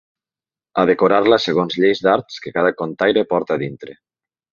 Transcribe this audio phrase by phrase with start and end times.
[0.83, 3.95] A decorar-la segons lleis d'art que cada contaire porta a dintre.